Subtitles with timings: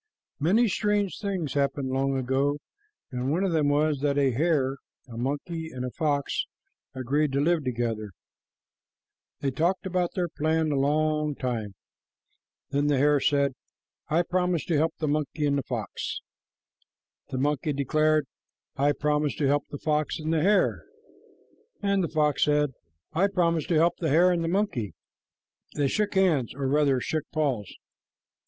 [0.39, 2.57] Many strange things happened long ago,
[3.11, 4.77] and one of them was that a hare,
[5.07, 6.47] a monkey, and a fox
[6.95, 8.09] agreed to live together.
[9.41, 11.75] They talked about their plan a long time.
[12.71, 13.53] Then the hare said,
[14.07, 16.21] "I promise to help the monkey and the fox."
[17.29, 18.25] The monkey declared,
[18.75, 20.83] "I promise to help the fox and the hare."
[21.83, 22.71] The fox said,
[23.13, 24.95] "I promise to help the hare and the monkey."
[25.75, 27.71] They shook hands, or rather shook paws.